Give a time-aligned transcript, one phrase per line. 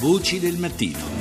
[0.00, 1.17] Voci del mattino.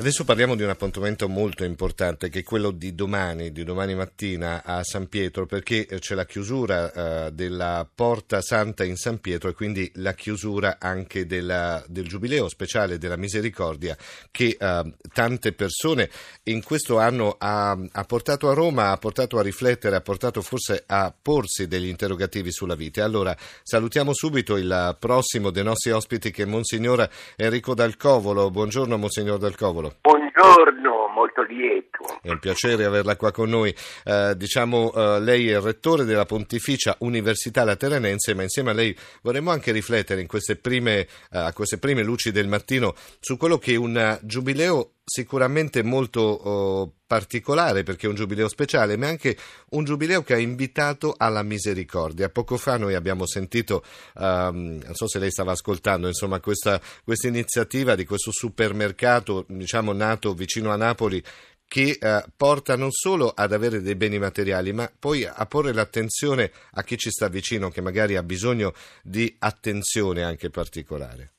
[0.00, 4.62] Adesso parliamo di un appuntamento molto importante che è quello di domani, di domani mattina
[4.64, 9.52] a San Pietro, perché c'è la chiusura uh, della Porta Santa in San Pietro e
[9.52, 13.94] quindi la chiusura anche della, del Giubileo speciale della Misericordia
[14.30, 16.08] che uh, tante persone
[16.44, 20.82] in questo anno ha, ha, portato a Roma, ha portato a riflettere, ha portato forse
[20.86, 23.04] a porsi degli interrogativi sulla vita.
[23.04, 27.06] Allora salutiamo subito il prossimo dei nostri ospiti che è Monsignor
[27.36, 28.50] Enrico Dal Covolo.
[28.50, 29.56] Buongiorno Monsignor Dal
[30.00, 32.18] Buongiorno, molto lieto.
[32.22, 33.74] È un piacere averla qua con noi.
[34.04, 38.96] Eh, diciamo, eh, lei è il rettore della Pontificia Università Lateranense, ma insieme a lei
[39.22, 43.58] vorremmo anche riflettere in queste prime, eh, a queste prime luci del mattino su quello
[43.58, 49.36] che un giubileo sicuramente molto oh, particolare perché è un giubileo speciale, ma è anche
[49.70, 52.28] un giubileo che ha invitato alla misericordia.
[52.28, 53.82] Poco fa noi abbiamo sentito,
[54.14, 59.92] um, non so se lei stava ascoltando, insomma, questa, questa iniziativa di questo supermercato, diciamo,
[59.92, 61.20] nato vicino a Napoli
[61.66, 66.52] che eh, porta non solo ad avere dei beni materiali, ma poi a porre l'attenzione
[66.74, 71.32] a chi ci sta vicino, che magari ha bisogno di attenzione anche particolare.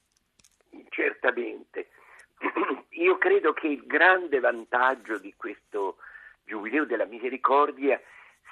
[0.90, 1.88] Certamente.
[3.02, 5.98] Io credo che il grande vantaggio di questo
[6.46, 8.00] Giubileo della Misericordia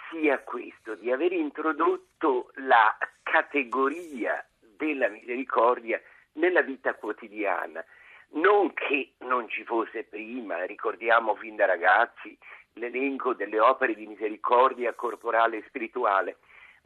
[0.10, 6.02] sia questo, di aver introdotto la categoria della misericordia
[6.34, 7.86] nella vita quotidiana.
[8.32, 12.36] Non che non ci fosse prima, ricordiamo fin da ragazzi
[12.74, 16.38] l'elenco delle opere di misericordia corporale e spirituale,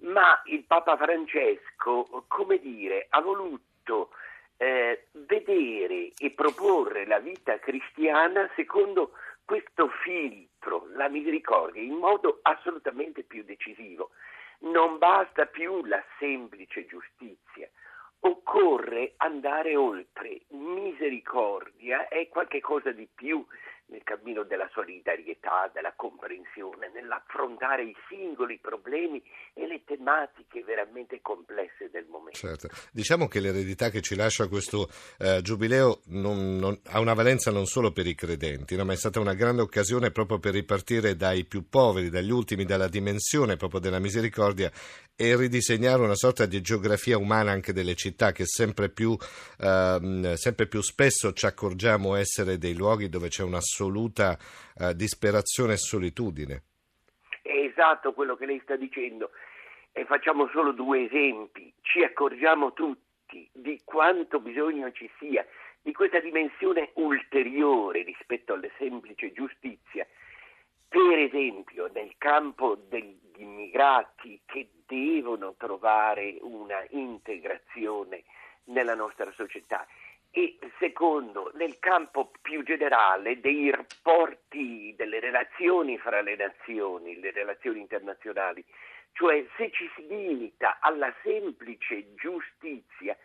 [0.01, 4.09] ma il Papa Francesco, come dire, ha voluto
[4.63, 9.11] eh, vedere e proporre la vita cristiana secondo
[9.43, 14.11] questo filtro, la misericordia, in modo assolutamente più decisivo.
[14.59, 17.69] Non basta più la semplice giustizia,
[18.25, 20.41] occorre andare oltre.
[20.49, 23.45] Misericordia è qualcosa di più
[23.93, 29.21] nel cammino della solidarietà, della comprensione, nell'affrontare i singoli problemi
[29.53, 32.39] e le tematiche veramente complesse del momento.
[32.39, 32.69] Certo.
[32.91, 34.89] Diciamo che l'eredità che ci lascia questo
[35.19, 38.85] eh, giubileo non, non, ha una valenza non solo per i credenti, no?
[38.85, 42.87] ma è stata una grande occasione proprio per ripartire dai più poveri, dagli ultimi, dalla
[42.87, 44.71] dimensione proprio della misericordia
[45.15, 49.15] e ridisegnare una sorta di geografia umana anche delle città che sempre più,
[49.59, 54.37] ehm, sempre più spesso ci accorgiamo essere dei luoghi dove c'è un'assoluta
[54.77, 56.63] eh, disperazione e solitudine.
[57.41, 59.31] È esatto quello che lei sta dicendo
[59.91, 61.73] e facciamo solo due esempi.
[61.81, 65.45] Ci accorgiamo tutti di quanto bisogno ci sia
[65.81, 70.07] di questa dimensione ulteriore rispetto alla semplice giustizia.
[70.87, 78.23] Per esempio, nel campo degli immigrati che devono trovare una integrazione
[78.65, 79.85] nella nostra società
[80.29, 87.79] e secondo nel campo più generale dei rapporti, delle relazioni fra le nazioni, le relazioni
[87.79, 88.63] internazionali,
[89.13, 93.15] cioè se ci si limita alla semplice giustizia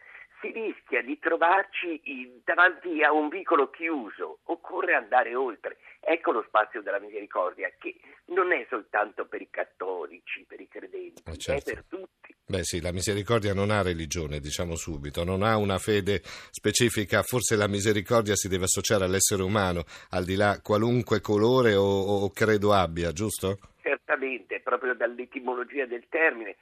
[0.40, 5.78] si rischia di trovarci davanti a un vicolo chiuso, occorre andare oltre.
[6.00, 7.96] Ecco lo spazio della misericordia, che
[8.28, 11.70] non è soltanto per i cattolici, per i credenti, eh certo.
[11.70, 12.34] è per tutti.
[12.46, 17.56] Beh sì, la misericordia non ha religione, diciamo subito, non ha una fede specifica, forse
[17.56, 22.72] la misericordia si deve associare all'essere umano, al di là qualunque colore o, o credo
[22.72, 23.58] abbia, giusto?
[23.82, 26.56] Certamente, proprio dall'etimologia del termine,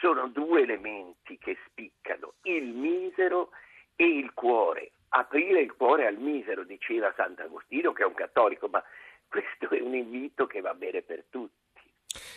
[0.00, 3.50] sono due elementi che spiccano, il misero
[3.96, 4.92] e il cuore.
[5.12, 8.82] Aprire il cuore al misero, diceva Sant'Agostino, che è un cattolico, ma
[9.30, 11.59] questo è un invito che va bene per tutti.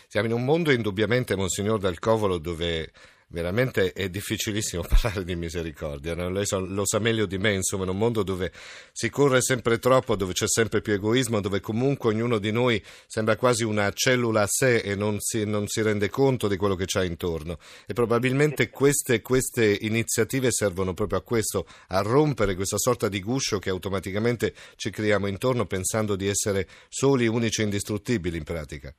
[0.08, 2.92] Siamo in un mondo indubbiamente, Monsignor Dal Covolo, dove
[3.34, 6.30] veramente è difficilissimo parlare di misericordia, no?
[6.30, 8.52] lei lo sa meglio di me, insomma, in un mondo dove
[8.92, 13.36] si corre sempre troppo, dove c'è sempre più egoismo, dove comunque ognuno di noi sembra
[13.36, 16.86] quasi una cellula a sé e non si, non si rende conto di quello che
[16.86, 17.58] c'ha intorno.
[17.88, 23.60] E probabilmente queste, queste iniziative servono proprio a questo, a rompere questa sorta di guscio
[23.60, 28.94] che automaticamente ci creiamo intorno pensando di essere soli, unici e indistruttibili in pratica.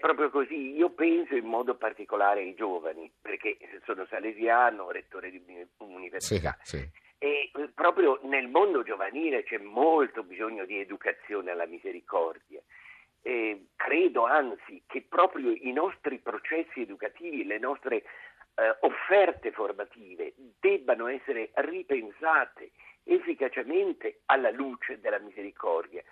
[0.00, 5.44] È proprio così, io penso in modo particolare ai giovani, perché sono salesiano, rettore di
[5.76, 6.56] università.
[6.62, 6.90] Sì, sì.
[7.18, 12.62] E eh, proprio nel mondo giovanile c'è molto bisogno di educazione alla misericordia.
[13.20, 21.08] Eh, credo anzi che proprio i nostri processi educativi, le nostre eh, offerte formative debbano
[21.08, 22.70] essere ripensate
[23.04, 26.02] efficacemente alla luce della misericordia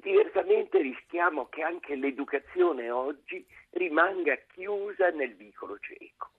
[0.00, 6.30] diversamente rischiamo che anche l'educazione oggi rimanga chiusa nel vicolo cieco.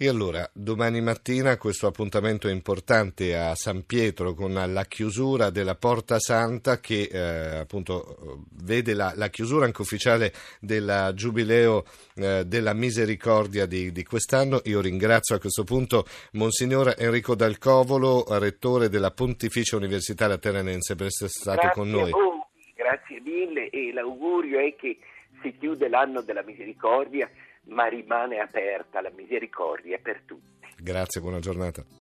[0.00, 5.74] E allora, domani mattina questo appuntamento è importante a San Pietro con la chiusura della
[5.74, 11.84] Porta Santa che eh, appunto vede la, la, chiusura anche ufficiale del Giubileo
[12.14, 14.60] eh, della Misericordia di, di, quest'anno.
[14.66, 21.06] Io ringrazio a questo punto Monsignor Enrico Dal Covolo, rettore della Pontificia Università Lateranense, per
[21.06, 22.12] essere stato Grazie con noi.
[23.38, 24.98] Mille e l'augurio è che
[25.42, 27.30] si chiude l'anno della misericordia
[27.68, 30.66] ma rimane aperta la misericordia per tutti.
[30.80, 31.84] Grazie, buona giornata.